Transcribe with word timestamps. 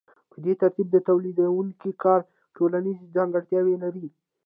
په 0.31 0.37
دې 0.45 0.53
ترتیب 0.61 0.87
د 0.91 0.97
تولیدونکي 1.09 1.91
کار 2.03 2.21
ټولنیزه 2.55 3.05
ځانګړتیا 3.15 3.59
لري 3.83 4.07